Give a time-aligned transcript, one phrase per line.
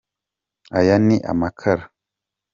[0.77, 1.83] aya ni amakara